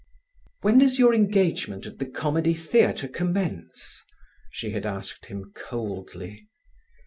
"When 0.61 0.79
does 0.79 0.97
your 0.97 1.13
engagement 1.13 1.85
at 1.85 1.99
the 1.99 2.07
Comedy 2.07 2.55
Theatre 2.55 3.07
commence?" 3.07 4.03
she 4.49 4.71
had 4.71 4.83
asked 4.87 5.27
him 5.27 5.51
coldly. 5.53 6.47